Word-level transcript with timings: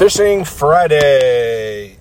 Fishing 0.00 0.46
Friday, 0.46 1.98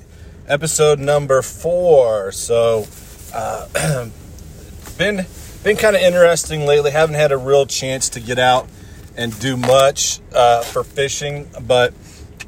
episode 0.48 1.00
number 1.00 1.42
four. 1.42 2.32
So, 2.32 2.88
uh, 3.34 3.68
been 4.98 5.26
been 5.66 5.76
kind 5.76 5.98
of 5.98 6.02
interesting 6.02 6.66
lately. 6.66 6.92
Haven't 6.92 7.16
had 7.16 7.34
a 7.34 7.38
real 7.38 7.66
chance 7.66 8.08
to 8.12 8.22
get 8.22 8.40
out 8.40 8.70
and 9.18 9.38
do 9.42 9.58
much 9.58 10.22
uh, 10.34 10.62
for 10.62 10.86
fishing, 10.86 11.50
but 11.68 11.94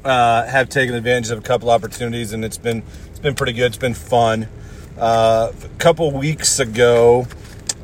uh, 0.06 0.46
have 0.46 0.70
taken 0.70 0.94
advantage 0.94 1.30
of 1.30 1.40
a 1.40 1.42
couple 1.42 1.68
opportunities, 1.68 2.32
and 2.32 2.46
it's 2.46 2.56
been 2.56 2.82
it's 3.10 3.20
been 3.20 3.34
pretty 3.34 3.52
good. 3.52 3.66
It's 3.66 3.76
been 3.76 3.92
fun. 3.92 4.48
Uh, 4.96 5.52
a 5.62 5.78
couple 5.78 6.10
weeks 6.12 6.60
ago, 6.60 7.26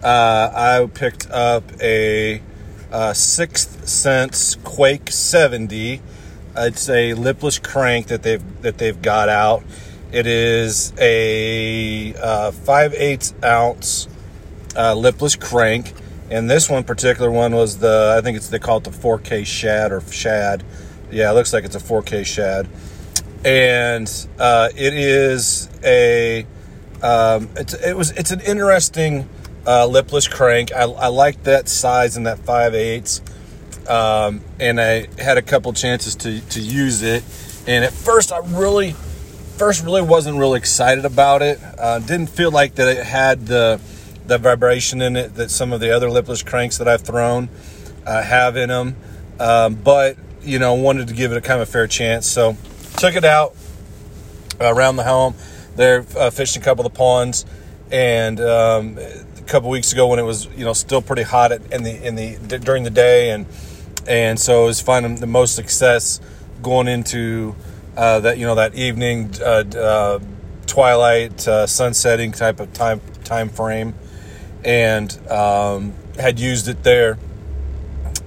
uh, 0.03 0.07
I 0.55 0.89
picked 0.95 1.31
up 1.31 1.65
a, 1.83 2.41
a 2.91 3.15
Sixth 3.15 3.87
Sense 3.87 4.55
Quake 4.55 5.11
70 5.11 6.01
it's 6.67 6.89
a 6.89 7.15
lipless 7.15 7.59
crank 7.59 8.09
that 8.09 8.23
they've 8.23 8.63
that 8.63 8.79
they've 8.79 9.01
got 9.01 9.29
out. 9.29 9.63
It 10.11 10.27
is 10.27 10.93
a 10.99 12.15
uh, 12.15 12.51
five 12.51 12.95
eighths 12.95 13.35
ounce 13.45 14.09
uh, 14.77 14.95
lipless 14.95 15.37
crank, 15.37 15.93
and 16.31 16.49
this 16.49 16.71
one 16.71 16.85
particular 16.85 17.31
one 17.31 17.55
was 17.55 17.79
the 17.79 18.15
I 18.17 18.23
think 18.23 18.37
it's 18.37 18.49
they 18.49 18.59
call 18.59 18.79
it 18.79 18.85
the 18.85 18.91
4K 18.91 19.45
shad 19.47 19.93
or 19.93 20.01
shad. 20.01 20.65
Yeah, 21.11 21.31
it 21.31 21.35
looks 21.35 21.53
like 21.53 21.65
it's 21.65 21.77
a 21.77 21.81
4K 21.81 22.25
shad, 22.25 22.69
and 23.45 24.11
uh, 24.39 24.69
it 24.75 24.95
is 24.95 25.69
a 25.85 26.47
um, 27.03 27.49
it's 27.57 27.75
it 27.75 27.97
was 27.97 28.11
it's 28.13 28.31
an 28.31 28.41
interesting 28.41 29.29
uh, 29.67 29.87
lipless 29.87 30.27
crank. 30.27 30.73
I, 30.73 30.83
I 30.83 31.09
like 31.09 31.45
that 31.45 31.69
size 31.69 32.17
and 32.17 32.27
that 32.27 32.39
five 32.39 32.75
eighths 32.75 33.21
um, 33.89 34.43
and 34.61 34.81
I 34.81 35.09
had 35.21 35.39
a 35.39 35.43
couple 35.43 35.73
chances 35.73 36.15
to 36.17 36.41
to 36.41 36.61
use 36.61 37.03
it. 37.03 37.25
And 37.67 37.85
at 37.85 37.93
first, 37.93 38.33
I 38.33 38.39
really, 38.39 38.93
first 39.57 39.85
really 39.85 40.03
wasn't 40.03 40.39
really 40.39 40.59
excited 40.59 41.05
about 41.05 41.43
it. 41.43 41.59
Uh, 41.79 41.99
didn't 41.99 42.29
feel 42.29 42.51
like 42.51 42.77
that 42.77 42.89
it 42.89 43.05
had 43.05 43.47
the 43.47 43.81
the 44.27 44.39
vibration 44.39 45.01
in 45.01 45.17
it 45.17 45.35
that 45.37 45.51
some 45.51 45.73
of 45.73 45.81
the 45.81 45.95
other 45.95 46.11
lipless 46.11 46.43
cranks 46.43 46.79
that 46.79 46.89
I've 46.89 47.01
thrown 47.01 47.49
uh, 48.07 48.23
have 48.23 48.57
in 48.57 48.69
them. 48.69 48.97
Um, 49.41 49.75
but 49.75 50.17
you 50.43 50.59
know, 50.59 50.75
wanted 50.75 51.09
to 51.09 51.15
give 51.15 51.33
it 51.33 51.39
a 51.39 51.41
kind 51.41 51.61
of 51.61 51.69
a 51.69 51.71
fair 51.71 51.87
chance, 51.87 52.27
so 52.27 52.57
took 52.97 53.17
it 53.17 53.25
out 53.25 53.55
uh, 54.61 54.73
around 54.75 54.97
the 54.97 55.05
home. 55.05 55.35
There, 55.77 56.05
uh, 56.17 56.31
fished 56.31 56.57
a 56.57 56.61
couple 56.61 56.85
of 56.85 56.93
the 56.93 56.99
ponds, 56.99 57.45
and 57.91 58.41
um, 58.41 58.99
a 58.99 59.43
couple 59.43 59.71
weeks 59.71 59.93
ago 59.93 60.09
when 60.09 60.19
it 60.19 60.23
was 60.23 60.47
you 60.57 60.65
know 60.65 60.73
still 60.73 61.03
pretty 61.03 61.23
hot 61.23 61.53
in 61.53 61.83
the 61.83 62.07
in 62.07 62.15
the 62.17 62.59
during 62.59 62.85
the 62.85 62.91
day 62.91 63.31
and 63.31 63.47
and 64.09 64.41
so 64.41 64.65
was 64.65 64.81
finding 64.81 65.17
the 65.17 65.27
most 65.27 65.55
success 65.55 66.19
going 66.63 66.89
into 66.89 67.55
uh, 67.97 68.21
that 68.21 68.39
you 68.39 68.47
know 68.47 68.55
that 68.55 68.75
evening 68.75 69.31
uh, 69.41 69.65
uh, 69.77 70.19
twilight 70.67 71.47
uh, 71.47 71.67
sunsetting 71.67 72.33
type 72.33 72.59
of 72.59 72.73
time 72.73 73.01
time 73.25 73.51
frame, 73.51 73.95
and 74.65 75.19
um, 75.31 75.93
had 76.19 76.41
used 76.41 76.69
it 76.69 76.83
there, 76.83 77.19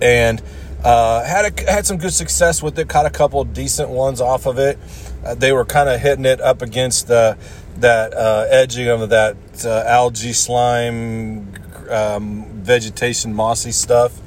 and 0.01 0.41
uh, 0.83 1.23
had 1.23 1.45
a, 1.59 1.71
had 1.71 1.85
some 1.85 1.97
good 1.97 2.13
success 2.13 2.61
with 2.61 2.77
it. 2.77 2.88
Caught 2.88 3.07
a 3.07 3.11
couple 3.11 3.43
decent 3.43 3.89
ones 3.89 4.21
off 4.21 4.45
of 4.45 4.59
it. 4.59 4.77
Uh, 5.25 5.33
they 5.33 5.51
were 5.51 5.66
kind 5.66 5.89
of 5.89 5.99
hitting 5.99 6.25
it 6.25 6.39
up 6.41 6.61
against 6.61 7.07
the 7.07 7.38
that 7.77 8.13
edging 8.51 8.88
of 8.88 9.09
that 9.09 9.35
algae 9.66 10.33
slime 10.33 11.53
um, 11.89 12.45
vegetation 12.61 13.33
mossy 13.33 13.71
stuff 13.71 14.20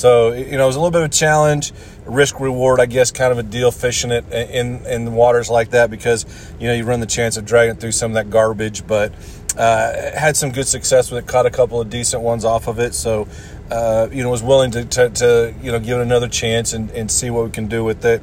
so 0.00 0.32
you 0.32 0.56
know, 0.56 0.64
it 0.64 0.66
was 0.66 0.76
a 0.76 0.78
little 0.78 0.90
bit 0.90 1.02
of 1.02 1.08
a 1.08 1.12
challenge, 1.12 1.74
risk 2.06 2.40
reward, 2.40 2.80
I 2.80 2.86
guess, 2.86 3.10
kind 3.10 3.32
of 3.32 3.38
a 3.38 3.42
deal 3.42 3.70
fishing 3.70 4.10
it 4.10 4.24
in 4.32 4.86
in 4.86 5.12
waters 5.12 5.50
like 5.50 5.70
that 5.70 5.90
because 5.90 6.24
you 6.58 6.68
know 6.68 6.72
you 6.72 6.84
run 6.84 7.00
the 7.00 7.06
chance 7.06 7.36
of 7.36 7.44
dragging 7.44 7.76
through 7.76 7.92
some 7.92 8.12
of 8.12 8.14
that 8.14 8.30
garbage. 8.30 8.86
But 8.86 9.12
uh, 9.58 10.18
had 10.18 10.38
some 10.38 10.52
good 10.52 10.66
success 10.66 11.10
with 11.10 11.24
it, 11.24 11.28
caught 11.28 11.44
a 11.44 11.50
couple 11.50 11.82
of 11.82 11.90
decent 11.90 12.22
ones 12.22 12.46
off 12.46 12.66
of 12.66 12.78
it. 12.78 12.94
So 12.94 13.28
uh, 13.70 14.08
you 14.10 14.22
know, 14.22 14.30
was 14.30 14.42
willing 14.42 14.70
to, 14.70 14.86
to, 14.86 15.10
to, 15.10 15.54
you 15.62 15.70
know 15.70 15.78
give 15.78 15.98
it 15.98 16.02
another 16.02 16.28
chance 16.28 16.72
and, 16.72 16.90
and 16.92 17.10
see 17.10 17.28
what 17.28 17.44
we 17.44 17.50
can 17.50 17.66
do 17.66 17.84
with 17.84 18.06
it. 18.06 18.22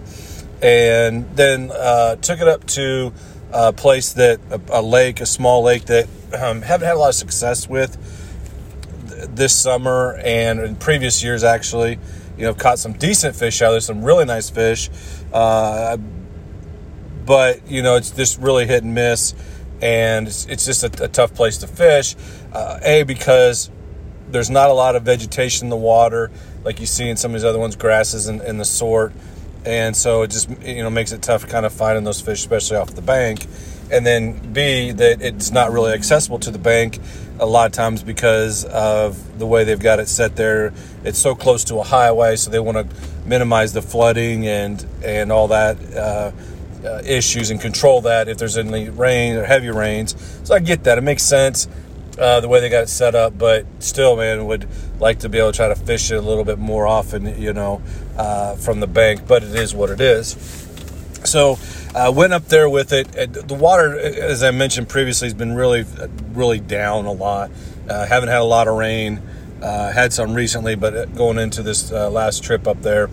And 0.63 1.29
then 1.35 1.69
uh, 1.71 2.15
took 2.15 2.41
it 2.41 2.47
up 2.47 2.65
to 2.67 3.13
a 3.53 3.71
place 3.71 4.13
that 4.13 4.39
a, 4.49 4.79
a 4.79 4.81
lake, 4.81 5.21
a 5.21 5.27
small 5.27 5.61
lake 5.61 5.85
that 5.85 6.07
um, 6.33 6.63
haven't 6.63 6.87
had 6.87 6.95
a 6.95 6.99
lot 6.99 7.09
of 7.09 7.15
success 7.15 7.69
with 7.69 7.95
this 9.29 9.55
summer 9.55 10.19
and 10.23 10.59
in 10.59 10.75
previous 10.75 11.23
years 11.23 11.43
actually 11.43 11.99
you 12.37 12.43
know 12.43 12.53
caught 12.53 12.79
some 12.79 12.93
decent 12.93 13.35
fish 13.35 13.61
out 13.61 13.71
there 13.71 13.79
some 13.79 14.03
really 14.03 14.25
nice 14.25 14.49
fish. 14.49 14.89
Uh, 15.33 15.97
but 17.25 17.69
you 17.69 17.81
know 17.81 17.95
it's 17.95 18.11
just 18.11 18.39
really 18.39 18.65
hit 18.65 18.83
and 18.83 18.93
miss 18.93 19.33
and 19.81 20.27
it's, 20.27 20.45
it's 20.45 20.65
just 20.65 20.83
a, 20.83 21.03
a, 21.03 21.07
tough 21.07 21.33
place 21.35 21.59
to 21.59 21.67
fish. 21.67 22.15
Uh, 22.51 22.79
a 22.81 23.03
because 23.03 23.69
there's 24.29 24.49
not 24.49 24.69
a 24.69 24.73
lot 24.73 24.95
of 24.95 25.03
vegetation 25.03 25.67
in 25.67 25.69
the 25.69 25.75
water 25.75 26.31
like 26.63 26.79
you 26.79 26.85
see 26.85 27.07
in 27.07 27.15
some 27.15 27.31
of 27.31 27.33
these 27.33 27.45
other 27.45 27.59
ones 27.59 27.75
grasses 27.75 28.27
and, 28.27 28.41
and 28.41 28.59
the 28.59 28.65
sort. 28.65 29.13
And 29.65 29.95
so 29.95 30.21
it 30.21 30.31
just 30.31 30.49
you 30.61 30.83
know 30.83 30.89
makes 30.89 31.11
it 31.11 31.21
tough 31.21 31.47
kind 31.47 31.65
of 31.65 31.73
finding 31.73 32.03
those 32.03 32.21
fish 32.21 32.39
especially 32.39 32.77
off 32.77 32.93
the 32.93 33.01
bank 33.01 33.45
and 33.91 34.05
then 34.05 34.53
b 34.53 34.91
that 34.91 35.21
it's 35.21 35.51
not 35.51 35.71
really 35.71 35.93
accessible 35.93 36.39
to 36.39 36.51
the 36.51 36.59
bank 36.59 36.99
a 37.39 37.45
lot 37.45 37.67
of 37.67 37.71
times 37.71 38.03
because 38.03 38.65
of 38.65 39.39
the 39.39 39.45
way 39.45 39.63
they've 39.63 39.79
got 39.79 39.99
it 39.99 40.07
set 40.07 40.35
there. 40.35 40.73
It's 41.03 41.19
so 41.19 41.35
close 41.35 41.63
to 41.65 41.77
a 41.77 41.83
highway, 41.83 42.35
so 42.35 42.49
they 42.49 42.59
want 42.59 42.77
to 42.77 42.95
minimize 43.25 43.73
the 43.73 43.81
flooding 43.81 44.47
and 44.47 44.85
and 45.03 45.31
all 45.31 45.49
that 45.49 45.77
uh, 45.93 46.31
uh, 46.83 47.01
issues 47.05 47.49
and 47.49 47.59
control 47.59 48.01
that 48.01 48.27
if 48.27 48.37
there's 48.37 48.57
any 48.57 48.89
rain 48.89 49.35
or 49.35 49.43
heavy 49.43 49.69
rains. 49.69 50.15
So 50.43 50.55
I 50.55 50.59
get 50.59 50.83
that; 50.85 50.97
it 50.97 51.01
makes 51.01 51.23
sense 51.23 51.67
uh, 52.17 52.39
the 52.39 52.47
way 52.47 52.59
they 52.59 52.69
got 52.69 52.83
it 52.83 52.89
set 52.89 53.15
up. 53.15 53.37
But 53.37 53.65
still, 53.79 54.15
man, 54.15 54.45
would 54.45 54.67
like 54.99 55.19
to 55.19 55.29
be 55.29 55.37
able 55.37 55.51
to 55.51 55.57
try 55.57 55.67
to 55.67 55.75
fish 55.75 56.11
it 56.11 56.15
a 56.15 56.21
little 56.21 56.43
bit 56.43 56.57
more 56.57 56.87
often, 56.87 57.39
you 57.39 57.53
know, 57.53 57.81
uh, 58.17 58.55
from 58.55 58.79
the 58.79 58.87
bank. 58.87 59.27
But 59.27 59.43
it 59.43 59.55
is 59.55 59.75
what 59.75 59.89
it 59.89 60.01
is. 60.01 60.66
So 61.27 61.59
uh, 61.93 62.11
went 62.15 62.33
up 62.33 62.45
there 62.45 62.69
with 62.69 62.93
it. 62.93 63.11
The 63.47 63.53
water, 63.53 63.97
as 63.97 64.43
I 64.43 64.51
mentioned 64.51 64.89
previously, 64.89 65.27
has 65.27 65.33
been 65.33 65.53
really, 65.53 65.85
really 66.33 66.59
down 66.59 67.05
a 67.05 67.11
lot. 67.11 67.51
Uh, 67.89 68.05
haven't 68.05 68.29
had 68.29 68.39
a 68.39 68.43
lot 68.43 68.67
of 68.67 68.77
rain. 68.77 69.21
Uh, 69.61 69.91
had 69.91 70.13
some 70.13 70.35
recently, 70.35 70.75
but 70.75 71.15
going 71.15 71.39
into 71.39 71.63
this 71.63 71.91
uh, 71.91 72.09
last 72.11 72.43
trip 72.43 72.67
up 72.67 72.79
there, 72.83 73.09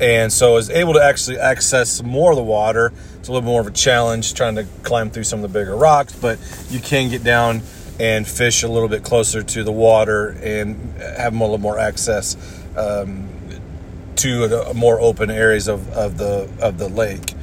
and 0.00 0.32
so 0.32 0.52
I 0.52 0.54
was 0.54 0.70
able 0.70 0.92
to 0.94 1.02
actually 1.02 1.38
access 1.38 2.00
more 2.00 2.30
of 2.30 2.36
the 2.36 2.44
water. 2.44 2.92
It's 3.18 3.26
a 3.26 3.32
little 3.32 3.48
more 3.48 3.60
of 3.60 3.66
a 3.66 3.72
challenge 3.72 4.34
trying 4.34 4.54
to 4.54 4.66
climb 4.84 5.10
through 5.10 5.24
some 5.24 5.42
of 5.42 5.52
the 5.52 5.58
bigger 5.58 5.74
rocks, 5.74 6.14
but 6.14 6.38
you 6.70 6.78
can 6.78 7.10
get 7.10 7.24
down 7.24 7.62
and 7.98 8.26
fish 8.26 8.62
a 8.62 8.68
little 8.68 8.88
bit 8.88 9.02
closer 9.02 9.42
to 9.42 9.64
the 9.64 9.72
water 9.72 10.28
and 10.42 10.96
have 10.98 11.34
a 11.34 11.38
little 11.38 11.58
more 11.58 11.78
access 11.78 12.36
um, 12.76 13.28
to 14.14 14.72
more 14.74 15.00
open 15.00 15.28
areas 15.28 15.66
of, 15.66 15.90
of 15.90 16.18
the 16.18 16.48
of 16.60 16.78
the 16.78 16.88
lake. 16.88 17.34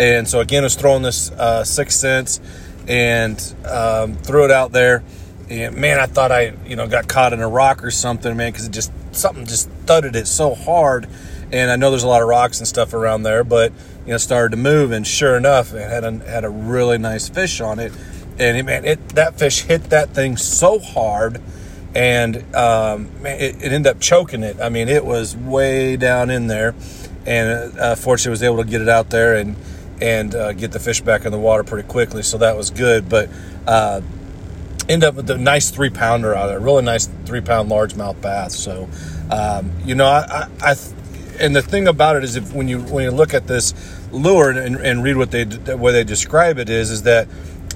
And 0.00 0.26
so 0.26 0.40
again, 0.40 0.62
I 0.62 0.64
was 0.64 0.76
throwing 0.76 1.02
this 1.02 1.30
uh, 1.32 1.62
Sixth 1.62 1.98
Sense 1.98 2.40
and 2.88 3.38
um, 3.66 4.14
threw 4.14 4.46
it 4.46 4.50
out 4.50 4.72
there. 4.72 5.04
And 5.50 5.76
man, 5.76 6.00
I 6.00 6.06
thought 6.06 6.32
I, 6.32 6.54
you 6.64 6.74
know, 6.74 6.88
got 6.88 7.06
caught 7.06 7.34
in 7.34 7.40
a 7.40 7.48
rock 7.48 7.84
or 7.84 7.90
something, 7.90 8.34
man, 8.34 8.50
because 8.50 8.66
it 8.66 8.72
just 8.72 8.92
something 9.12 9.44
just 9.44 9.68
thudded 9.84 10.16
it 10.16 10.26
so 10.26 10.54
hard. 10.54 11.06
And 11.52 11.70
I 11.70 11.76
know 11.76 11.90
there's 11.90 12.02
a 12.02 12.08
lot 12.08 12.22
of 12.22 12.28
rocks 12.28 12.60
and 12.60 12.66
stuff 12.66 12.94
around 12.94 13.24
there, 13.24 13.44
but 13.44 13.74
you 14.06 14.12
know, 14.12 14.16
started 14.16 14.52
to 14.52 14.56
move, 14.56 14.90
and 14.90 15.06
sure 15.06 15.36
enough, 15.36 15.74
it 15.74 15.86
had 15.86 16.04
a, 16.04 16.12
had 16.20 16.44
a 16.44 16.48
really 16.48 16.96
nice 16.96 17.28
fish 17.28 17.60
on 17.60 17.78
it. 17.78 17.92
And 18.38 18.64
man, 18.66 18.86
it 18.86 19.06
that 19.10 19.38
fish 19.38 19.62
hit 19.62 19.90
that 19.90 20.14
thing 20.14 20.38
so 20.38 20.78
hard, 20.78 21.42
and 21.94 22.36
um, 22.54 23.10
it, 23.26 23.56
it 23.56 23.72
ended 23.72 23.88
up 23.88 24.00
choking 24.00 24.44
it. 24.44 24.60
I 24.62 24.70
mean, 24.70 24.88
it 24.88 25.04
was 25.04 25.36
way 25.36 25.98
down 25.98 26.30
in 26.30 26.46
there, 26.46 26.74
and 27.26 27.78
uh, 27.78 27.96
fortunately, 27.96 28.30
was 28.30 28.42
able 28.42 28.64
to 28.64 28.64
get 28.64 28.80
it 28.80 28.88
out 28.88 29.10
there 29.10 29.34
and 29.34 29.56
and 30.00 30.34
uh, 30.34 30.52
get 30.52 30.72
the 30.72 30.80
fish 30.80 31.00
back 31.00 31.24
in 31.24 31.32
the 31.32 31.38
water 31.38 31.64
pretty 31.64 31.88
quickly. 31.88 32.22
So 32.22 32.38
that 32.38 32.56
was 32.56 32.70
good. 32.70 33.08
But 33.08 33.28
uh, 33.66 34.00
end 34.88 35.04
up 35.04 35.14
with 35.14 35.30
a 35.30 35.38
nice 35.38 35.70
three 35.70 35.90
pounder 35.90 36.34
out 36.34 36.44
of 36.44 36.50
there, 36.50 36.60
really 36.60 36.82
nice 36.82 37.08
three 37.24 37.40
pound 37.40 37.70
largemouth 37.70 38.20
bass. 38.20 38.56
So 38.56 38.88
um, 39.30 39.70
you 39.84 39.94
know, 39.94 40.06
I, 40.06 40.48
I, 40.60 40.70
I, 40.72 40.76
and 41.38 41.54
the 41.54 41.62
thing 41.62 41.88
about 41.88 42.16
it 42.16 42.24
is, 42.24 42.36
if 42.36 42.52
when 42.52 42.68
you 42.68 42.80
when 42.80 43.04
you 43.04 43.10
look 43.10 43.32
at 43.32 43.46
this 43.46 43.74
lure 44.12 44.50
and, 44.50 44.76
and 44.76 45.02
read 45.02 45.16
what 45.16 45.30
they 45.30 45.44
the 45.44 45.76
way 45.76 45.92
they 45.92 46.04
describe 46.04 46.58
it 46.58 46.68
is, 46.68 46.90
is 46.90 47.02
that 47.04 47.28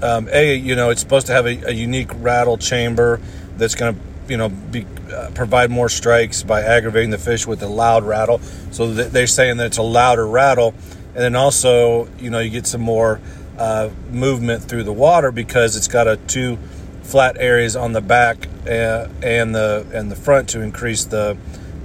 um, 0.03 0.27
a 0.31 0.55
you 0.55 0.75
know 0.75 0.89
it's 0.89 1.01
supposed 1.01 1.27
to 1.27 1.33
have 1.33 1.45
a, 1.45 1.69
a 1.69 1.71
unique 1.71 2.09
rattle 2.15 2.57
chamber 2.57 3.21
that's 3.57 3.73
going 3.73 3.95
to 3.95 4.01
you 4.27 4.37
know 4.37 4.49
be 4.49 4.85
uh, 5.11 5.31
provide 5.33 5.71
more 5.71 5.87
strikes 5.87 6.43
by 6.43 6.61
aggravating 6.61 7.09
the 7.09 7.17
fish 7.17 7.47
with 7.47 7.63
a 7.63 7.67
loud 7.67 8.03
rattle. 8.03 8.39
So 8.71 8.93
they're 8.93 9.27
saying 9.27 9.57
that 9.57 9.67
it's 9.67 9.77
a 9.77 9.83
louder 9.83 10.27
rattle 10.27 10.75
and 11.15 11.23
then 11.23 11.35
also 11.35 12.07
you 12.19 12.29
know 12.29 12.39
you 12.39 12.49
get 12.49 12.67
some 12.67 12.81
more 12.81 13.19
uh, 13.57 13.89
movement 14.11 14.63
through 14.63 14.83
the 14.83 14.93
water 14.93 15.31
because 15.31 15.75
it's 15.75 15.87
got 15.87 16.07
a 16.07 16.17
two 16.17 16.57
flat 17.03 17.37
areas 17.39 17.75
on 17.75 17.93
the 17.93 18.01
back 18.01 18.47
uh, 18.67 19.07
and 19.23 19.55
the 19.55 19.85
and 19.93 20.11
the 20.11 20.15
front 20.15 20.49
to 20.49 20.61
increase 20.61 21.05
the 21.05 21.37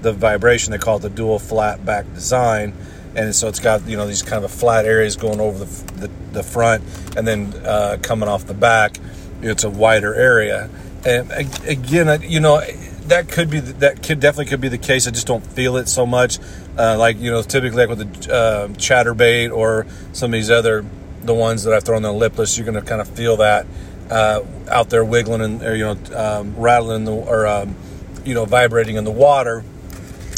the 0.02 0.12
vibration. 0.12 0.72
They 0.72 0.78
call 0.78 0.96
it 0.96 1.02
the 1.02 1.10
dual 1.10 1.38
flat 1.38 1.84
back 1.84 2.12
design, 2.14 2.74
and 3.14 3.34
so 3.34 3.48
it's 3.48 3.60
got 3.60 3.86
you 3.86 3.96
know 3.96 4.06
these 4.06 4.22
kind 4.22 4.44
of 4.44 4.50
flat 4.50 4.84
areas 4.84 5.16
going 5.16 5.40
over 5.40 5.64
the 5.64 5.92
the, 5.92 6.10
the 6.32 6.42
front, 6.42 6.82
and 7.16 7.26
then 7.26 7.54
uh, 7.64 7.98
coming 8.02 8.28
off 8.28 8.46
the 8.46 8.54
back, 8.54 8.98
it's 9.42 9.64
a 9.64 9.70
wider 9.70 10.14
area. 10.14 10.68
And 11.06 11.30
again, 11.66 12.20
you 12.22 12.40
know, 12.40 12.62
that 13.08 13.28
could 13.28 13.50
be 13.50 13.60
that 13.60 14.02
could 14.02 14.20
definitely 14.20 14.46
could 14.46 14.60
be 14.60 14.68
the 14.68 14.78
case. 14.78 15.06
I 15.06 15.10
just 15.10 15.26
don't 15.26 15.46
feel 15.46 15.76
it 15.76 15.88
so 15.88 16.06
much. 16.06 16.38
Uh, 16.78 16.96
like 16.98 17.18
you 17.18 17.30
know, 17.30 17.42
typically 17.42 17.86
like 17.86 17.88
with 17.88 18.22
the 18.22 18.34
uh, 18.34 18.68
chatterbait 18.68 19.54
or 19.54 19.86
some 20.12 20.30
of 20.30 20.32
these 20.32 20.50
other 20.50 20.84
the 21.22 21.34
ones 21.34 21.64
that 21.64 21.74
I've 21.74 21.84
thrown 21.84 22.04
on 22.04 22.14
the 22.14 22.18
lipless, 22.18 22.56
you're 22.56 22.64
going 22.64 22.82
to 22.82 22.88
kind 22.88 23.00
of 23.00 23.08
feel 23.08 23.36
that 23.38 23.66
uh, 24.10 24.42
out 24.68 24.90
there 24.90 25.04
wiggling 25.04 25.40
and 25.40 25.62
or, 25.62 25.76
you 25.76 25.84
know 25.84 25.98
um, 26.16 26.56
rattling 26.56 27.04
the 27.04 27.12
or 27.12 27.46
um, 27.46 27.76
you 28.24 28.34
know 28.34 28.44
vibrating 28.44 28.96
in 28.96 29.04
the 29.04 29.10
water, 29.10 29.64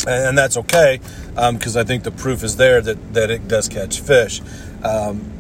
and, 0.07 0.37
that's 0.37 0.57
okay 0.57 1.01
because 1.35 1.77
um, 1.77 1.81
I 1.81 1.85
think 1.85 2.03
the 2.03 2.11
proof 2.11 2.43
is 2.43 2.57
there 2.57 2.81
that 2.81 3.15
that 3.15 3.31
it 3.31 3.49
does 3.49 3.69
catch 3.69 4.01
fish. 4.01 4.41
Um, 4.83 5.31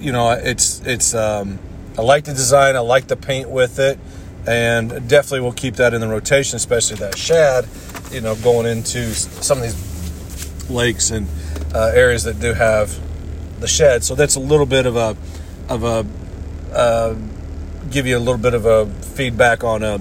you 0.00 0.12
know, 0.12 0.30
it's 0.30 0.80
it's 0.84 1.14
um, 1.14 1.58
I 1.96 2.02
like 2.02 2.24
the 2.24 2.32
design. 2.32 2.76
I 2.76 2.80
like 2.80 3.08
the 3.08 3.16
paint 3.16 3.50
with 3.50 3.78
it 3.78 3.98
and 4.48 5.08
definitely 5.08 5.40
we'll 5.40 5.52
keep 5.52 5.76
that 5.76 5.92
in 5.92 6.00
the 6.00 6.08
rotation, 6.08 6.56
especially 6.56 6.96
that 6.96 7.18
shad. 7.18 7.66
You 8.10 8.22
know, 8.22 8.34
going 8.36 8.66
into 8.66 9.12
some 9.12 9.58
of 9.58 9.64
these 9.64 10.70
lakes 10.70 11.10
and 11.10 11.28
uh, 11.74 11.92
areas 11.94 12.24
that 12.24 12.40
do 12.40 12.54
have 12.54 12.98
the 13.60 13.68
shad. 13.68 14.04
So 14.04 14.14
that's 14.14 14.36
a 14.36 14.40
little 14.40 14.64
bit 14.64 14.86
of 14.86 14.96
a 14.96 15.16
of 15.68 15.84
a 15.84 16.06
uh, 16.74 17.14
give 17.90 18.06
you 18.06 18.16
a 18.16 18.20
little 18.20 18.38
bit 18.38 18.54
of 18.54 18.64
a 18.64 18.86
feedback 18.86 19.64
on 19.64 19.82
a, 19.82 20.00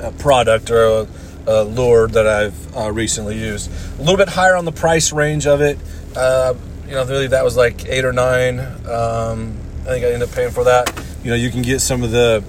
a 0.00 0.12
product 0.12 0.70
or 0.70 0.84
a, 0.84 1.06
a, 1.46 1.64
lure 1.64 2.08
that 2.08 2.26
I've 2.26 2.76
uh, 2.76 2.90
recently 2.90 3.38
used. 3.38 3.70
A 3.98 4.02
little 4.02 4.16
bit 4.16 4.28
higher 4.28 4.56
on 4.56 4.64
the 4.64 4.72
price 4.72 5.12
range 5.12 5.46
of 5.46 5.60
it. 5.60 5.78
Uh, 6.16 6.54
you 6.86 6.92
know, 6.92 7.04
really 7.04 7.26
that 7.28 7.44
was 7.44 7.54
like 7.54 7.86
eight 7.86 8.06
or 8.06 8.12
nine. 8.12 8.60
Um, 8.60 9.58
I 9.82 9.88
think 9.88 10.04
I 10.04 10.12
ended 10.12 10.22
up 10.22 10.34
paying 10.34 10.50
for 10.52 10.64
that. 10.64 11.04
You 11.22 11.30
know, 11.30 11.36
you 11.36 11.50
can 11.50 11.60
get 11.60 11.80
some 11.80 12.02
of 12.02 12.10
the 12.10 12.42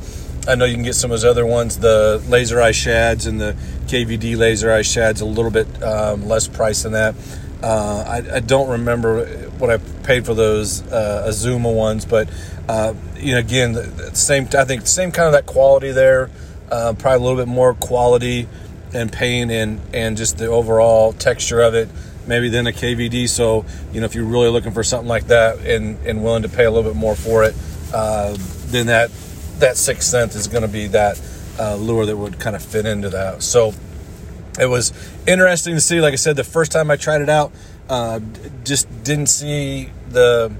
I 0.48 0.56
know 0.56 0.66
you 0.66 0.76
can 0.76 0.84
get 0.84 0.94
some 0.94 1.12
of 1.12 1.22
those 1.22 1.26
other 1.26 1.46
ones, 1.46 1.80
the 1.80 2.24
laser 2.28 2.62
eye 2.62 2.72
shads 2.72 3.26
and 3.26 3.42
the 3.42 3.56
KVD 3.88 4.38
laser 4.38 4.72
eye 4.72 4.84
shads, 4.84 5.22
a 5.22 5.26
little 5.26 5.50
bit 5.50 5.82
um, 5.82 6.28
less 6.28 6.48
price 6.48 6.84
than 6.84 6.92
that. 6.92 7.16
Uh, 7.64 8.04
I, 8.08 8.36
I, 8.36 8.40
don't 8.42 8.70
remember 8.70 9.26
what 9.58 9.72
I 9.72 9.78
paid 10.04 10.26
for 10.26 10.36
those 10.36 10.84
uh, 10.92 11.24
Azuma 11.26 11.72
ones, 11.72 12.06
but 12.06 12.30
uh, 12.70 12.94
you 13.18 13.32
know, 13.32 13.40
again, 13.40 13.74
the, 13.74 14.12
same. 14.14 14.48
I 14.56 14.66
think 14.66 14.86
same 14.86 15.12
kind 15.12 15.26
of 15.26 15.34
that 15.34 15.48
quality 15.48 15.92
there. 15.92 16.30
Uh, 16.70 16.94
probably 16.94 17.16
a 17.16 17.28
little 17.28 17.38
bit 17.38 17.48
more 17.48 17.74
quality 17.74 18.48
and 18.94 19.12
paint 19.12 19.50
and 19.50 19.82
and 19.94 20.16
just 20.16 20.38
the 20.38 20.48
overall 20.48 21.14
texture 21.14 21.60
of 21.60 21.74
it, 21.74 21.90
maybe 22.28 22.50
than 22.50 22.68
a 22.68 22.72
KVD. 22.72 23.28
So 23.30 23.66
you 23.92 24.00
know, 24.00 24.06
if 24.06 24.14
you're 24.14 24.26
really 24.26 24.50
looking 24.50 24.72
for 24.72 24.84
something 24.84 25.08
like 25.08 25.28
that 25.28 25.60
and 25.60 25.98
and 26.06 26.24
willing 26.24 26.44
to 26.44 26.50
pay 26.50 26.66
a 26.66 26.72
little 26.72 26.92
bit 26.92 26.98
more 26.98 27.16
for 27.16 27.46
it, 27.46 27.56
uh, 27.94 28.36
then 28.68 28.88
that 28.88 29.10
that 29.60 29.78
sixth 29.78 30.10
sense 30.10 30.36
is 30.36 30.48
going 30.48 30.64
to 30.64 30.68
be 30.68 30.88
that 30.88 31.22
uh, 31.60 31.76
lure 31.76 32.06
that 32.06 32.18
would 32.18 32.40
kind 32.40 32.56
of 32.56 32.64
fit 32.64 32.86
into 32.86 33.10
that. 33.10 33.42
So 33.42 33.74
it 34.60 34.68
was 34.68 34.94
interesting 35.28 35.76
to 35.76 35.82
see. 35.82 36.02
Like 36.02 36.14
I 36.14 36.18
said, 36.18 36.36
the 36.36 36.44
first 36.44 36.72
time 36.72 36.92
I 36.92 36.96
tried 36.96 37.22
it 37.22 37.30
out, 37.30 37.52
uh, 37.90 38.20
just 38.64 38.88
didn't 39.04 39.28
see 39.28 39.90
the 40.10 40.52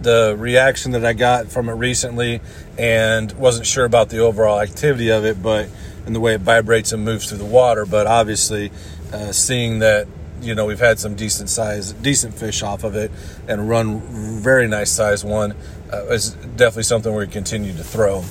the 0.00 0.36
reaction 0.38 0.92
that 0.92 1.04
I 1.04 1.12
got 1.12 1.48
from 1.48 1.68
it 1.68 1.72
recently, 1.72 2.40
and 2.78 3.32
wasn't 3.32 3.66
sure 3.66 3.84
about 3.84 4.10
the 4.10 4.18
overall 4.18 4.60
activity 4.60 5.10
of 5.10 5.24
it, 5.24 5.42
but 5.42 5.68
and 6.06 6.14
the 6.14 6.20
way 6.20 6.34
it 6.34 6.40
vibrates 6.40 6.92
and 6.92 7.04
moves 7.04 7.28
through 7.28 7.38
the 7.38 7.44
water. 7.44 7.84
But 7.84 8.06
obviously, 8.06 8.70
uh, 9.12 9.32
seeing 9.32 9.80
that 9.80 10.06
you 10.40 10.54
know 10.54 10.66
we've 10.66 10.78
had 10.78 10.98
some 10.98 11.14
decent 11.14 11.50
size, 11.50 11.92
decent 11.92 12.34
fish 12.34 12.62
off 12.62 12.84
of 12.84 12.94
it, 12.94 13.10
and 13.46 13.68
run 13.68 14.00
very 14.42 14.68
nice 14.68 14.90
size 14.90 15.24
one 15.24 15.54
uh, 15.92 16.06
is 16.06 16.32
definitely 16.32 16.82
something 16.84 17.14
we 17.14 17.26
continue 17.26 17.72
to 17.72 17.84
throw. 17.84 18.24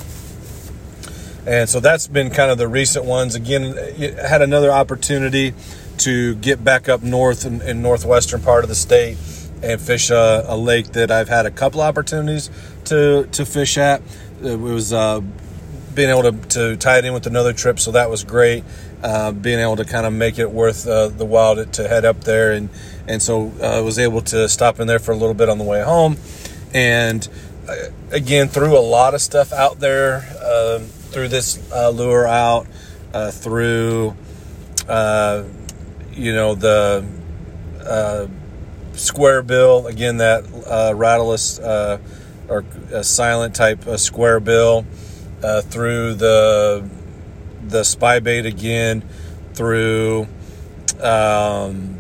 And 1.46 1.70
so 1.70 1.80
that's 1.80 2.08
been 2.08 2.30
kind 2.30 2.52
of 2.52 2.58
the 2.58 2.68
recent 2.68 3.06
ones. 3.06 3.36
Again, 3.36 3.78
had 4.18 4.42
another 4.42 4.72
opportunity 4.72 5.54
to 6.00 6.36
get 6.36 6.64
back 6.64 6.90
up 6.90 7.02
north 7.02 7.46
in, 7.46 7.62
in 7.62 7.82
northwestern 7.82 8.42
part 8.42 8.64
of 8.64 8.70
the 8.70 8.76
state 8.76 9.18
and 9.64 9.82
fish 9.82 10.10
a, 10.10 10.46
a, 10.48 10.58
lake 10.58 10.88
that 10.92 11.10
I've 11.10 11.30
had 11.30 11.46
a 11.46 11.52
couple 11.52 11.82
opportunities 11.82 12.50
to 12.86 13.28
to 13.32 13.46
fish 13.46 13.78
at. 13.78 14.02
It 14.44 14.60
was 14.60 14.94
uh, 14.94 15.22
being 15.96 16.10
able 16.10 16.32
to, 16.32 16.32
to 16.50 16.78
tie 16.78 17.00
it 17.00 17.06
in 17.06 17.14
with 17.14 17.26
another 17.26 17.54
trip, 17.54 17.80
so 17.80 17.92
that 17.92 18.10
was 18.10 18.24
great. 18.24 18.64
Uh, 19.02 19.32
being 19.32 19.60
able 19.60 19.76
to 19.78 19.86
kind 19.86 20.06
of 20.06 20.14
make 20.14 20.38
it 20.38 20.52
worth 20.52 20.88
uh, 20.88 21.08
the 21.08 21.26
while 21.26 21.56
to, 21.56 21.66
to, 21.66 21.88
head 21.88 22.06
up 22.06 22.22
there, 22.22 22.52
and 22.52 22.70
and 23.08 23.22
so 23.22 23.52
I 23.62 23.78
uh, 23.78 23.84
was 23.84 23.98
able 23.98 24.22
to 24.22 24.48
stop 24.48 24.80
in 24.80 24.88
there 24.88 25.00
for 25.00 25.12
a 25.12 25.16
little 25.16 25.34
bit 25.34 25.50
on 25.50 25.58
the 25.58 25.64
way 25.64 25.82
home, 25.82 26.18
and 26.74 27.28
again 28.12 28.48
threw 28.48 28.78
a 28.78 28.80
lot 28.80 29.14
of 29.14 29.22
stuff 29.22 29.54
out 29.54 29.80
there. 29.80 30.18
Um, 30.44 30.86
threw 30.86 31.28
this 31.28 31.60
uh, 31.72 31.90
lure 31.90 32.28
out, 32.28 32.68
through 33.32 34.16
you 34.88 36.34
know 36.34 36.56
the 36.56 37.06
square 38.98 39.44
bill 39.44 39.88
again 39.88 40.18
that 40.18 40.44
uh, 40.66 40.94
rattleless 40.96 41.60
uh, 41.60 42.00
or 42.50 42.64
silent 43.04 43.56
type 43.56 43.84
square 43.98 44.40
bill 44.40 44.86
uh, 45.44 45.62
through 45.62 46.16
the 46.16 46.90
the 47.68 47.84
spy 47.84 48.20
bait 48.20 48.46
again 48.46 49.08
through 49.54 50.28
um, 51.02 52.00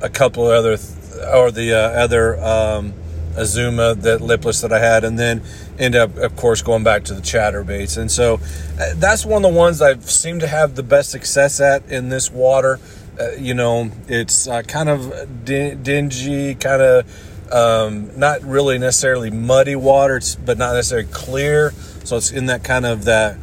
a 0.00 0.08
couple 0.08 0.46
of 0.46 0.52
other 0.52 0.76
th- 0.76 1.24
or 1.34 1.50
the 1.50 1.72
uh, 1.72 2.02
other 2.02 2.38
um, 2.42 2.92
Azuma 3.36 3.94
that 3.94 4.20
lipless 4.20 4.60
that 4.62 4.72
I 4.72 4.78
had, 4.78 5.04
and 5.04 5.18
then 5.18 5.42
end 5.78 5.94
up, 5.94 6.16
of 6.16 6.36
course, 6.36 6.62
going 6.62 6.84
back 6.84 7.04
to 7.04 7.14
the 7.14 7.20
chatterbaits. 7.20 7.98
And 7.98 8.10
so 8.10 8.40
uh, 8.80 8.94
that's 8.96 9.24
one 9.24 9.44
of 9.44 9.52
the 9.52 9.56
ones 9.56 9.82
I've 9.82 10.10
seemed 10.10 10.40
to 10.40 10.48
have 10.48 10.74
the 10.74 10.82
best 10.82 11.10
success 11.10 11.60
at 11.60 11.88
in 11.90 12.08
this 12.08 12.30
water. 12.30 12.80
Uh, 13.20 13.32
you 13.38 13.54
know, 13.54 13.90
it's 14.08 14.46
uh, 14.46 14.62
kind 14.62 14.88
of 14.88 15.44
dingy, 15.44 16.54
kind 16.54 16.82
of 16.82 17.52
um, 17.52 18.18
not 18.18 18.42
really 18.42 18.78
necessarily 18.78 19.30
muddy 19.30 19.76
water, 19.76 20.20
but 20.44 20.58
not 20.58 20.74
necessarily 20.74 21.08
clear. 21.08 21.72
So 22.04 22.16
it's 22.16 22.30
in 22.30 22.46
that 22.46 22.64
kind 22.64 22.86
of 22.86 23.04
that 23.04 23.38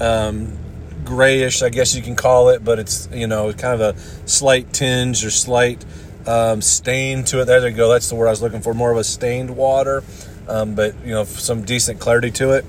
um, 0.00 0.56
grayish, 1.04 1.62
I 1.62 1.70
guess 1.70 1.94
you 1.94 2.02
can 2.02 2.16
call 2.16 2.50
it, 2.50 2.64
but 2.64 2.78
it's 2.78 3.08
you 3.12 3.26
know 3.26 3.52
kind 3.52 3.80
of 3.80 3.96
a 3.96 4.28
slight 4.28 4.72
tinge 4.72 5.24
or 5.24 5.30
slight 5.30 5.84
um, 6.26 6.60
stain 6.60 7.24
to 7.24 7.40
it. 7.40 7.44
There 7.46 7.66
you 7.66 7.74
go. 7.74 7.88
That's 7.88 8.08
the 8.08 8.14
word 8.14 8.26
I 8.26 8.30
was 8.30 8.42
looking 8.42 8.60
for. 8.60 8.74
More 8.74 8.90
of 8.90 8.98
a 8.98 9.04
stained 9.04 9.56
water, 9.56 10.02
um, 10.48 10.74
but 10.74 10.94
you 11.04 11.12
know 11.12 11.24
some 11.24 11.62
decent 11.62 12.00
clarity 12.00 12.30
to 12.32 12.52
it. 12.52 12.64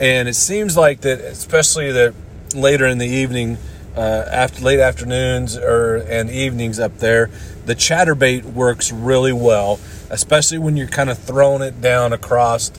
And 0.00 0.28
it 0.28 0.34
seems 0.34 0.76
like 0.76 1.02
that, 1.02 1.20
especially 1.20 1.92
that 1.92 2.14
later 2.54 2.86
in 2.86 2.98
the 2.98 3.06
evening 3.06 3.58
uh, 3.96 4.24
after 4.30 4.62
late 4.62 4.80
afternoons 4.80 5.56
or 5.56 5.96
and 5.96 6.30
evenings 6.30 6.80
up 6.80 6.98
there, 6.98 7.30
the 7.66 7.74
chatterbait 7.74 8.44
works 8.44 8.90
really 8.90 9.32
well, 9.32 9.78
especially 10.10 10.58
when 10.58 10.76
you're 10.76 10.88
kind 10.88 11.10
of 11.10 11.18
throwing 11.18 11.62
it 11.62 11.80
down 11.80 12.12
across 12.12 12.70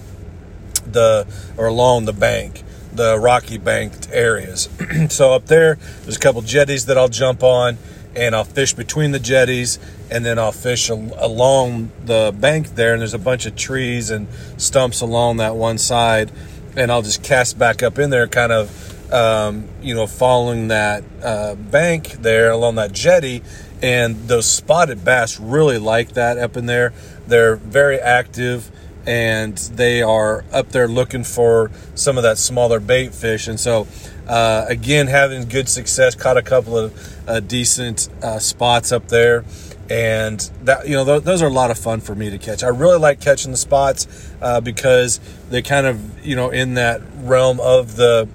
the 0.85 1.27
or 1.57 1.67
along 1.67 2.05
the 2.05 2.13
bank, 2.13 2.63
the 2.91 3.19
rocky 3.19 3.57
banked 3.57 4.09
areas. 4.11 4.69
so 5.09 5.33
up 5.33 5.45
there, 5.45 5.75
there's 6.01 6.17
a 6.17 6.19
couple 6.19 6.41
jetties 6.41 6.87
that 6.87 6.97
I'll 6.97 7.09
jump 7.09 7.43
on, 7.43 7.77
and 8.15 8.35
I'll 8.35 8.43
fish 8.43 8.73
between 8.73 9.11
the 9.11 9.19
jetties, 9.19 9.79
and 10.09 10.25
then 10.25 10.37
I'll 10.39 10.51
fish 10.51 10.89
al- 10.89 11.11
along 11.17 11.91
the 12.05 12.33
bank 12.37 12.75
there, 12.75 12.93
and 12.93 13.01
there's 13.01 13.13
a 13.13 13.19
bunch 13.19 13.45
of 13.45 13.55
trees 13.55 14.09
and 14.09 14.27
stumps 14.57 15.01
along 15.01 15.37
that 15.37 15.55
one 15.55 15.77
side, 15.77 16.31
and 16.75 16.91
I'll 16.91 17.01
just 17.01 17.23
cast 17.23 17.57
back 17.57 17.83
up 17.83 17.97
in 17.99 18.09
there, 18.09 18.27
kind 18.27 18.51
of 18.51 18.93
um, 19.13 19.69
you 19.81 19.93
know, 19.93 20.07
following 20.07 20.69
that 20.69 21.03
uh, 21.21 21.55
bank 21.55 22.13
there 22.13 22.51
along 22.51 22.75
that 22.75 22.91
jetty. 22.91 23.43
And 23.81 24.15
those 24.27 24.49
spotted 24.49 25.05
bass 25.05 25.39
really 25.39 25.77
like 25.77 26.13
that 26.13 26.37
up 26.37 26.57
in 26.57 26.65
there. 26.65 26.93
They're 27.27 27.55
very 27.55 27.99
active 27.99 28.71
and 29.05 29.57
they 29.57 30.01
are 30.01 30.45
up 30.51 30.69
there 30.69 30.87
looking 30.87 31.25
for 31.25 31.69
some 31.93 32.17
of 32.17 32.23
that 32.23 32.37
smaller 32.37 32.79
bait 32.79 33.13
fish. 33.13 33.47
And 33.47 33.59
so, 33.59 33.87
uh, 34.27 34.65
again, 34.67 35.07
having 35.07 35.47
good 35.47 35.67
success, 35.69 36.15
caught 36.15 36.37
a 36.37 36.41
couple 36.41 36.77
of 36.77 37.27
uh, 37.27 37.39
decent 37.39 38.09
uh, 38.21 38.39
spots 38.39 38.91
up 38.91 39.07
there. 39.09 39.43
And 39.89 40.39
that 40.63 40.87
you 40.87 40.95
know 40.95 41.03
th- 41.03 41.23
those 41.23 41.41
are 41.41 41.47
a 41.47 41.53
lot 41.53 41.69
of 41.69 41.77
fun 41.77 41.99
for 41.99 42.15
me 42.15 42.29
to 42.29 42.37
catch. 42.37 42.63
I 42.63 42.69
really 42.69 42.97
like 42.97 43.19
catching 43.19 43.51
the 43.51 43.57
spots 43.57 44.07
uh, 44.41 44.61
because 44.61 45.19
they 45.49 45.61
kind 45.61 45.85
of 45.85 46.25
you 46.25 46.37
know 46.37 46.51
in 46.51 46.75
that 46.75 47.01
realm 47.17 47.59
of 47.59 47.97
the 47.97 48.29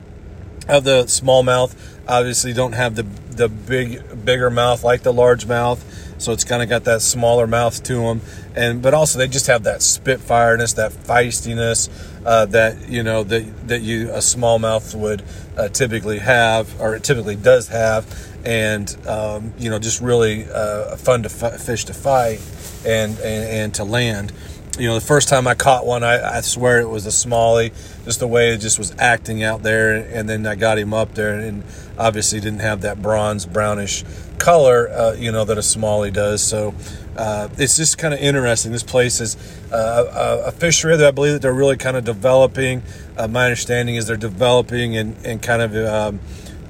of 0.69 0.85
the 0.85 1.05
smallmouth. 1.05 1.75
Obviously, 2.07 2.53
don't 2.53 2.75
have 2.75 2.97
the 2.97 3.05
the 3.31 3.49
big 3.49 4.25
bigger 4.25 4.51
mouth 4.51 4.85
like 4.85 5.03
the 5.03 5.13
largemouth, 5.13 5.81
so 6.19 6.33
it's 6.33 6.45
kind 6.45 6.63
of 6.63 6.69
got 6.69 6.85
that 6.85 7.03
smaller 7.03 7.47
mouth 7.47 7.83
to 7.85 7.95
them. 7.95 8.21
And 8.55 8.83
but 8.83 8.95
also 8.95 9.19
they 9.19 9.29
just 9.29 9.47
have 9.47 9.63
that 9.65 9.81
spitfireness, 9.81 10.75
that 10.75 10.93
feistiness 10.93 11.89
uh, 12.27 12.47
that 12.47 12.89
you 12.89 13.03
know 13.03 13.25
that 13.25 13.69
that 13.69 13.81
you 13.81 14.11
a 14.11 14.19
smallmouth 14.19 14.95
would 14.95 15.23
uh, 15.57 15.69
typically 15.69 16.19
have, 16.19 16.81
or 16.81 16.95
it 16.95 17.03
typically 17.03 17.37
does 17.37 17.69
have, 17.69 18.05
and 18.45 18.95
um, 19.07 19.55
you 19.59 19.71
know 19.71 19.79
just 19.79 20.01
really 20.01 20.47
uh, 20.51 20.97
fun 20.97 21.23
to 21.23 21.31
f- 21.31 21.61
fish 21.61 21.85
to 21.87 21.95
fight. 21.95 22.41
and, 22.87 23.19
and, 23.19 23.45
and 23.51 23.75
to 23.75 23.85
land 23.85 24.33
you 24.79 24.87
know, 24.87 24.95
the 24.95 25.01
first 25.01 25.29
time 25.29 25.47
I 25.47 25.55
caught 25.55 25.85
one, 25.85 26.05
I, 26.05 26.39
I, 26.39 26.41
swear 26.41 26.81
it 26.81 26.89
was 26.89 27.07
a 27.07 27.11
smallie, 27.11 27.73
just 28.05 28.21
the 28.21 28.29
way 28.29 28.51
it 28.51 28.59
just 28.59 28.79
was 28.79 28.95
acting 28.99 29.43
out 29.43 29.63
there. 29.63 29.97
And 29.97 30.29
then 30.29 30.47
I 30.47 30.55
got 30.55 30.79
him 30.79 30.95
up 30.95 31.15
there, 31.15 31.39
and 31.39 31.65
obviously 31.99 32.41
didn't 32.41 32.61
have 32.61 32.83
that 32.83 33.03
bronze 33.03 33.45
brownish 33.45 34.05
color, 34.39 34.89
uh, 34.89 35.13
you 35.15 35.33
know, 35.33 35.45
that 35.45 35.59
a 35.59 35.63
smallie 35.63 36.13
does. 36.13 36.43
So 36.43 36.75
uh, 37.17 37.49
it's 37.59 37.77
just 37.77 37.99
kind 37.99 38.15
of 38.15 38.21
interesting. 38.21 38.71
This 38.71 38.85
place 38.85 39.21
is 39.21 39.37
uh, 39.73 40.43
a, 40.45 40.49
a, 40.49 40.53
fishery 40.53 40.97
that 40.97 41.07
I 41.07 41.11
believe 41.11 41.33
that 41.33 41.43
they're 41.43 41.53
really 41.53 41.77
kind 41.77 41.97
of 41.97 42.05
developing. 42.05 42.83
Uh, 43.17 43.27
my 43.27 43.47
understanding 43.47 43.97
is 43.97 44.07
they're 44.07 44.17
developing 44.17 44.97
and, 44.97 45.17
and 45.27 45.43
kind 45.43 45.63
of 45.63 45.75
um, 45.75 46.21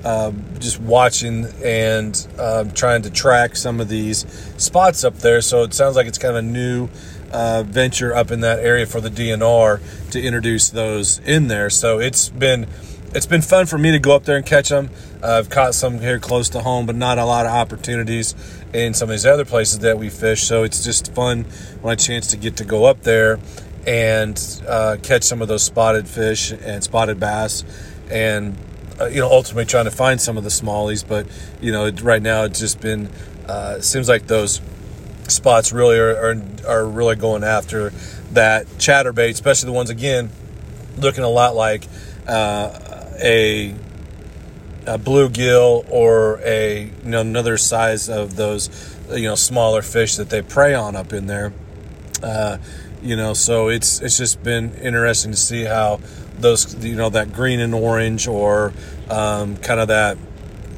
um, 0.04 0.44
just 0.58 0.80
watching 0.80 1.46
and 1.62 2.26
um, 2.38 2.70
trying 2.70 3.02
to 3.02 3.10
track 3.10 3.56
some 3.56 3.80
of 3.80 3.88
these 3.88 4.20
spots 4.56 5.04
up 5.04 5.18
there. 5.18 5.42
So 5.42 5.64
it 5.64 5.74
sounds 5.74 5.96
like 5.96 6.06
it's 6.06 6.18
kind 6.18 6.36
of 6.36 6.44
a 6.44 6.48
new 6.48 6.88
uh, 7.30 7.62
venture 7.66 8.14
up 8.14 8.30
in 8.30 8.40
that 8.40 8.58
area 8.60 8.86
for 8.86 9.00
the 9.00 9.10
DNR 9.10 10.10
to 10.10 10.22
introduce 10.22 10.70
those 10.70 11.18
in 11.20 11.48
there. 11.48 11.70
So 11.70 11.98
it's 11.98 12.28
been 12.28 12.66
it's 13.14 13.26
been 13.26 13.42
fun 13.42 13.66
for 13.66 13.78
me 13.78 13.90
to 13.92 13.98
go 13.98 14.14
up 14.14 14.24
there 14.24 14.36
and 14.36 14.44
catch 14.44 14.68
them. 14.68 14.90
Uh, 15.22 15.38
I've 15.38 15.48
caught 15.48 15.74
some 15.74 15.98
here 15.98 16.18
close 16.18 16.50
to 16.50 16.60
home, 16.60 16.84
but 16.84 16.94
not 16.94 17.16
a 17.18 17.24
lot 17.24 17.46
of 17.46 17.52
opportunities 17.52 18.34
in 18.74 18.92
some 18.92 19.08
of 19.08 19.12
these 19.12 19.24
other 19.24 19.46
places 19.46 19.78
that 19.80 19.98
we 19.98 20.10
fish. 20.10 20.42
So 20.42 20.62
it's 20.62 20.84
just 20.84 21.14
fun 21.14 21.44
when 21.80 21.92
I 21.92 21.94
chance 21.94 22.28
to 22.28 22.36
get 22.36 22.58
to 22.58 22.64
go 22.64 22.84
up 22.84 23.02
there 23.02 23.38
and 23.86 24.62
uh, 24.68 24.98
catch 25.02 25.22
some 25.22 25.40
of 25.40 25.48
those 25.48 25.62
spotted 25.62 26.06
fish 26.06 26.50
and 26.50 26.84
spotted 26.84 27.18
bass, 27.18 27.64
and 28.10 28.56
uh, 29.00 29.06
you 29.06 29.20
know 29.20 29.30
ultimately 29.30 29.64
trying 29.64 29.86
to 29.86 29.90
find 29.90 30.20
some 30.20 30.36
of 30.36 30.44
the 30.44 30.50
smallies. 30.50 31.06
But 31.06 31.26
you 31.62 31.72
know 31.72 31.90
right 32.02 32.20
now 32.20 32.44
it's 32.44 32.60
just 32.60 32.80
been 32.80 33.08
uh, 33.48 33.80
seems 33.80 34.08
like 34.08 34.26
those 34.26 34.60
spots 35.30 35.72
really 35.72 35.98
are, 35.98 36.16
are, 36.16 36.42
are 36.66 36.86
really 36.86 37.16
going 37.16 37.44
after 37.44 37.90
that 38.32 38.66
chatterbait, 38.78 39.30
especially 39.30 39.66
the 39.66 39.72
ones 39.72 39.90
again 39.90 40.30
looking 40.98 41.24
a 41.24 41.28
lot 41.28 41.54
like 41.54 41.84
uh, 42.26 42.78
a, 43.22 43.70
a 44.86 44.98
bluegill 44.98 45.86
or 45.90 46.40
a 46.42 46.84
you 46.84 47.10
know, 47.10 47.20
another 47.20 47.56
size 47.56 48.08
of 48.08 48.36
those 48.36 48.96
you 49.10 49.28
know 49.28 49.34
smaller 49.34 49.82
fish 49.82 50.16
that 50.16 50.30
they 50.30 50.42
prey 50.42 50.74
on 50.74 50.96
up 50.96 51.12
in 51.12 51.26
there. 51.26 51.52
Uh, 52.22 52.58
you 53.02 53.16
know, 53.16 53.32
so 53.32 53.68
it's 53.68 54.00
it's 54.00 54.18
just 54.18 54.42
been 54.42 54.74
interesting 54.74 55.30
to 55.30 55.36
see 55.36 55.64
how 55.64 56.00
those 56.38 56.84
you 56.84 56.96
know 56.96 57.10
that 57.10 57.32
green 57.32 57.60
and 57.60 57.74
orange 57.74 58.26
or 58.26 58.72
um, 59.08 59.56
kind 59.58 59.80
of 59.80 59.88
that 59.88 60.18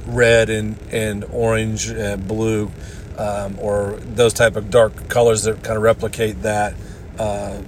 red 0.07 0.51
and 0.51 0.79
and 0.91 1.25
orange 1.25 1.89
and 1.89 2.27
blue 2.27 2.71
um, 3.19 3.59
or 3.61 3.99
those 4.01 4.33
type 4.33 4.57
of 4.57 4.71
dark 4.71 5.09
colors 5.09 5.43
that 5.43 5.63
kind 5.63 5.77
of 5.77 5.83
replicate 5.83 6.43
that 6.43 6.75
uh, 7.19 7.61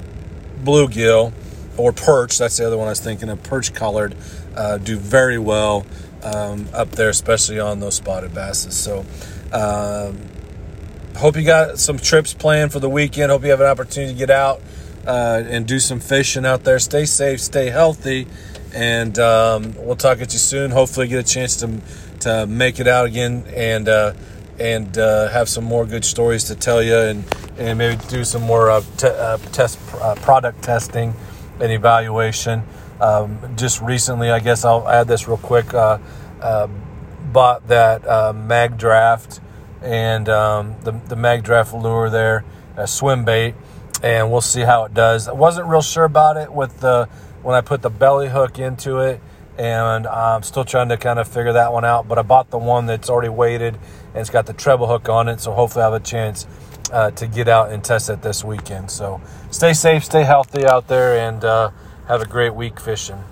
bluegill 0.63 1.33
or 1.77 1.93
perch. 1.93 2.39
That's 2.39 2.57
the 2.57 2.67
other 2.67 2.79
one 2.79 2.87
I 2.87 2.91
was 2.91 3.01
thinking 3.01 3.29
of. 3.29 3.43
Perch 3.43 3.75
colored 3.75 4.15
uh, 4.57 4.79
do 4.79 4.97
very 4.97 5.39
well 5.39 5.85
um, 6.23 6.69
up 6.73 6.91
there, 6.91 7.11
especially 7.11 7.61
on 7.61 7.81
those 7.81 7.97
spotted 7.97 8.35
basses. 8.35 8.77
So, 8.77 9.05
um, 9.53 10.19
hope 11.17 11.37
you 11.37 11.45
got 11.45 11.79
some 11.79 11.99
trips 11.99 12.33
planned 12.33 12.73
for 12.73 12.81
the 12.81 12.89
weekend. 12.89 13.31
Hope 13.31 13.43
you 13.43 13.51
have 13.51 13.61
an 13.61 13.67
opportunity 13.67 14.13
to 14.13 14.19
get 14.19 14.31
out 14.31 14.63
uh, 15.07 15.43
and 15.47 15.67
do 15.67 15.79
some 15.79 16.01
fishing 16.01 16.47
out 16.47 16.65
there. 16.65 16.79
Stay 16.79 17.05
safe, 17.05 17.41
stay 17.41 17.69
healthy, 17.71 18.27
and 18.75 19.19
um, 19.19 19.75
we'll 19.79 19.97
talk 19.97 20.21
at 20.21 20.33
you 20.33 20.39
soon. 20.39 20.71
Hopefully, 20.71 21.09
get 21.09 21.19
a 21.19 21.29
chance 21.29 21.57
to 21.57 21.81
to 22.23 22.47
make 22.47 22.81
it 22.81 22.89
out 22.89 23.07
again 23.07 23.45
and 23.55 23.89
uh, 23.89 24.15
and 24.59 24.97
uh, 24.97 25.29
have 25.29 25.49
some 25.49 25.65
more 25.65 25.85
good 25.85 26.05
stories 26.05 26.45
to 26.45 26.55
tell 26.55 26.83
you, 26.83 26.97
and 26.97 27.25
and 27.59 27.79
maybe 27.79 28.01
do 28.09 28.25
some 28.25 28.43
more 28.43 28.71
uh, 28.71 28.83
uh, 29.03 29.39
test 29.53 29.79
uh, 29.95 30.15
product 30.17 30.63
testing 30.63 31.15
and 31.61 31.73
evaluation. 31.73 32.63
Um, 33.01 33.39
just 33.57 33.81
recently, 33.81 34.31
I 34.31 34.39
guess 34.39 34.65
I'll 34.65 34.89
add 34.89 35.09
this 35.09 35.27
real 35.27 35.37
quick. 35.37 35.75
Uh, 35.75 35.99
uh, 36.41 36.69
bought 37.33 37.69
that 37.69 38.03
Magdraft 38.03 39.41
and 39.81 40.29
um, 40.29 40.77
the 40.83 40.93
the 40.93 41.17
Magdraft 41.17 41.81
lure 41.81 42.11
there, 42.11 42.45
a 42.77 42.87
swim 42.87 43.25
bait, 43.25 43.55
and 44.03 44.31
we'll 44.31 44.41
see 44.41 44.61
how 44.61 44.85
it 44.85 44.95
does. 44.95 45.29
I 45.29 45.33
wasn't 45.33 45.69
real 45.69 45.83
sure 45.83 46.05
about 46.05 46.37
it 46.37 46.53
with 46.53 46.81
the 46.81 47.09
when 47.43 47.57
I 47.57 47.61
put 47.61 47.83
the 47.83 47.91
belly 47.91 48.29
hook 48.29 48.59
into 48.59 48.99
it 48.99 49.21
and 49.59 50.07
I'm 50.07 50.43
still 50.43 50.65
trying 50.65 50.89
to 50.89 50.97
kind 50.97 51.19
of 51.19 51.29
figure 51.29 51.53
that 51.53 51.73
one 51.73 51.85
out. 51.85 52.09
But 52.09 52.19
I 52.19 52.23
bought 52.23 52.51
the 52.51 52.59
one 52.59 52.87
that's 52.87 53.11
already 53.11 53.29
weighted 53.29 53.75
and 53.75 54.21
it's 54.21 54.31
got 54.31 54.47
the 54.47 54.53
treble 54.53 54.87
hook 54.87 55.09
on 55.09 55.29
it, 55.29 55.41
so 55.41 55.53
hopefully 55.53 55.83
I 55.83 55.91
have 55.91 56.01
a 56.01 56.05
chance 56.05 56.47
uh, 56.93 57.11
to 57.13 57.27
get 57.27 57.49
out 57.49 57.73
and 57.73 57.83
test 57.83 58.11
it 58.11 58.23
this 58.23 58.45
weekend. 58.45 58.91
So 58.91 59.21
stay 59.51 59.73
safe, 59.73 60.05
stay 60.05 60.25
healthy 60.25 60.67
out 60.67 60.89
there, 60.89 61.19
and 61.19 61.45
uh, 61.45 61.71
have 62.09 62.21
a 62.21 62.27
great 62.27 62.55
week 62.55 62.79
fishing. 62.79 63.23